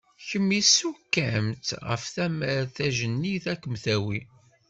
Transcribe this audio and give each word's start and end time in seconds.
Kemm 0.29 0.47
issuk-am-tt 0.59 1.69
ɣef 1.87 2.03
tamart, 2.15 2.69
tajennit 2.75 3.45
ad 3.51 3.57
kem-tawi. 3.61 4.19